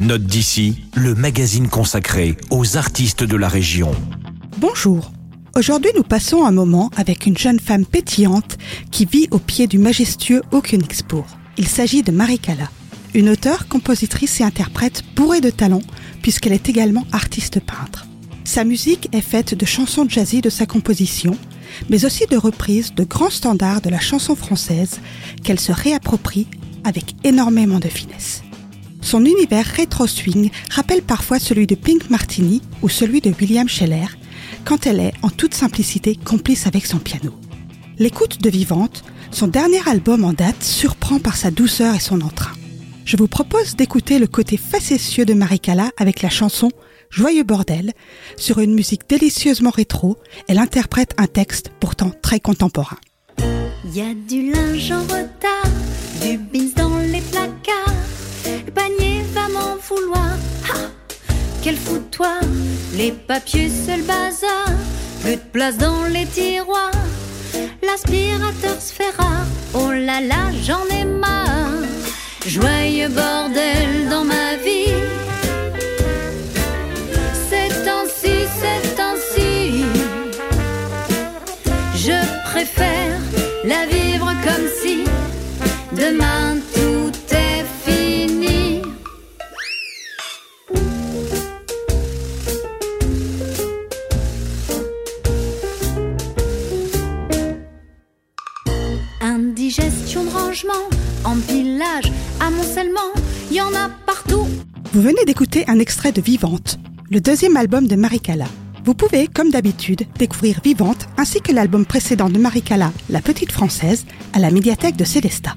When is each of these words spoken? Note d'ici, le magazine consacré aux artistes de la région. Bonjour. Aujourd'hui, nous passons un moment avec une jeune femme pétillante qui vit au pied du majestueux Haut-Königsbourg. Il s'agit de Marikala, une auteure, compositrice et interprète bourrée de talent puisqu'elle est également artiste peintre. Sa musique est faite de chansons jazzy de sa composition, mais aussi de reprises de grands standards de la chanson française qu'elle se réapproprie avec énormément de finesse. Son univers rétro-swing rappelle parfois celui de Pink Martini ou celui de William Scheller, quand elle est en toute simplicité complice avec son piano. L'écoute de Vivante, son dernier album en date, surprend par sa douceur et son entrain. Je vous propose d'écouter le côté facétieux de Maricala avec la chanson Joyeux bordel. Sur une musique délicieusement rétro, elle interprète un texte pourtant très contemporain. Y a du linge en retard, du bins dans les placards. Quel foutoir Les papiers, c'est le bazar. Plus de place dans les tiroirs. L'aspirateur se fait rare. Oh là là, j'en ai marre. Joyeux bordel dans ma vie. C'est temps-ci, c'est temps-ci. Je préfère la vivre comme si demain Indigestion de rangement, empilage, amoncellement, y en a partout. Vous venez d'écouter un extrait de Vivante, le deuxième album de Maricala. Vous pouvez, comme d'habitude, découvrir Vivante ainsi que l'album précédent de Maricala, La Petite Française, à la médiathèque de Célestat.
Note 0.00 0.22
d'ici, 0.22 0.84
le 0.94 1.16
magazine 1.16 1.66
consacré 1.66 2.36
aux 2.50 2.76
artistes 2.76 3.24
de 3.24 3.36
la 3.36 3.48
région. 3.48 3.90
Bonjour. 4.58 5.10
Aujourd'hui, 5.56 5.90
nous 5.96 6.04
passons 6.04 6.44
un 6.44 6.52
moment 6.52 6.88
avec 6.96 7.26
une 7.26 7.36
jeune 7.36 7.58
femme 7.58 7.84
pétillante 7.84 8.58
qui 8.92 9.06
vit 9.06 9.26
au 9.32 9.40
pied 9.40 9.66
du 9.66 9.78
majestueux 9.78 10.42
Haut-Königsbourg. 10.52 11.26
Il 11.56 11.66
s'agit 11.66 12.04
de 12.04 12.12
Marikala, 12.12 12.70
une 13.12 13.28
auteure, 13.28 13.66
compositrice 13.66 14.40
et 14.40 14.44
interprète 14.44 15.02
bourrée 15.16 15.40
de 15.40 15.50
talent 15.50 15.82
puisqu'elle 16.22 16.52
est 16.52 16.68
également 16.68 17.04
artiste 17.10 17.58
peintre. 17.58 18.06
Sa 18.44 18.62
musique 18.62 19.08
est 19.12 19.20
faite 19.20 19.54
de 19.54 19.66
chansons 19.66 20.08
jazzy 20.08 20.42
de 20.42 20.48
sa 20.48 20.64
composition, 20.64 21.36
mais 21.90 22.04
aussi 22.04 22.24
de 22.26 22.36
reprises 22.36 22.94
de 22.94 23.02
grands 23.02 23.30
standards 23.30 23.80
de 23.80 23.90
la 23.90 23.98
chanson 23.98 24.36
française 24.36 25.00
qu'elle 25.42 25.58
se 25.58 25.72
réapproprie 25.72 26.46
avec 26.84 27.16
énormément 27.24 27.80
de 27.80 27.88
finesse. 27.88 28.44
Son 29.00 29.24
univers 29.24 29.64
rétro-swing 29.64 30.50
rappelle 30.70 31.02
parfois 31.02 31.38
celui 31.38 31.66
de 31.66 31.74
Pink 31.74 32.10
Martini 32.10 32.62
ou 32.82 32.88
celui 32.88 33.20
de 33.20 33.32
William 33.40 33.68
Scheller, 33.68 34.06
quand 34.64 34.86
elle 34.86 35.00
est 35.00 35.14
en 35.22 35.30
toute 35.30 35.54
simplicité 35.54 36.16
complice 36.16 36.66
avec 36.66 36.86
son 36.86 36.98
piano. 36.98 37.32
L'écoute 37.98 38.42
de 38.42 38.50
Vivante, 38.50 39.04
son 39.30 39.48
dernier 39.48 39.86
album 39.88 40.24
en 40.24 40.32
date, 40.32 40.62
surprend 40.62 41.18
par 41.18 41.36
sa 41.36 41.50
douceur 41.50 41.94
et 41.94 42.00
son 42.00 42.20
entrain. 42.20 42.52
Je 43.04 43.16
vous 43.16 43.28
propose 43.28 43.74
d'écouter 43.76 44.18
le 44.18 44.26
côté 44.26 44.56
facétieux 44.56 45.24
de 45.24 45.34
Maricala 45.34 45.90
avec 45.96 46.22
la 46.22 46.28
chanson 46.28 46.70
Joyeux 47.10 47.42
bordel. 47.42 47.92
Sur 48.36 48.58
une 48.58 48.74
musique 48.74 49.08
délicieusement 49.08 49.70
rétro, 49.70 50.18
elle 50.46 50.58
interprète 50.58 51.14
un 51.16 51.26
texte 51.26 51.70
pourtant 51.80 52.12
très 52.22 52.38
contemporain. 52.38 52.98
Y 53.94 54.00
a 54.02 54.14
du 54.28 54.52
linge 54.52 54.92
en 54.92 55.02
retard, 55.02 55.70
du 56.22 56.36
bins 56.36 56.70
dans 56.76 56.98
les 56.98 57.22
placards. 57.22 57.87
Quel 61.68 61.76
foutoir 61.76 62.40
Les 62.94 63.12
papiers, 63.12 63.68
c'est 63.68 63.98
le 63.98 64.02
bazar. 64.02 64.68
Plus 65.20 65.36
de 65.36 65.50
place 65.52 65.76
dans 65.76 66.04
les 66.04 66.24
tiroirs. 66.24 66.90
L'aspirateur 67.82 68.80
se 68.80 68.90
fait 68.90 69.10
rare. 69.18 69.44
Oh 69.74 69.92
là 69.92 70.22
là, 70.22 70.50
j'en 70.62 70.86
ai 70.86 71.04
marre. 71.04 71.84
Joyeux 72.46 73.08
bordel 73.08 74.08
dans 74.08 74.24
ma 74.24 74.56
vie. 74.64 74.94
C'est 77.50 77.68
temps-ci, 77.84 78.34
c'est 78.60 78.96
temps-ci. 78.96 79.84
Je 81.94 82.18
préfère 82.50 83.20
la 83.66 83.84
vivre 83.94 84.32
comme 84.42 84.68
si 84.80 85.04
demain 85.92 86.56
Indigestion 99.28 100.24
de 100.24 100.30
rangement, 100.30 100.88
empilage, 101.22 102.10
amoncellement, 102.40 103.12
y 103.52 103.60
en 103.60 103.68
a 103.74 103.90
partout. 104.06 104.46
Vous 104.94 105.02
venez 105.02 105.22
d'écouter 105.26 105.66
un 105.68 105.78
extrait 105.78 106.12
de 106.12 106.22
Vivante, 106.22 106.78
le 107.10 107.20
deuxième 107.20 107.58
album 107.58 107.86
de 107.86 107.94
Maricala. 107.94 108.46
Vous 108.86 108.94
pouvez, 108.94 109.26
comme 109.26 109.50
d'habitude, 109.50 110.06
découvrir 110.18 110.60
Vivante 110.64 111.08
ainsi 111.18 111.42
que 111.42 111.52
l'album 111.52 111.84
précédent 111.84 112.30
de 112.30 112.38
Maricala, 112.38 112.90
La 113.10 113.20
Petite 113.20 113.52
Française, 113.52 114.06
à 114.32 114.38
la 114.38 114.50
médiathèque 114.50 114.96
de 114.96 115.04
Célestat. 115.04 115.56